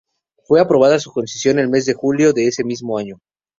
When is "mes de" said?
1.69-1.93